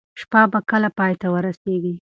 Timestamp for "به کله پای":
0.51-1.13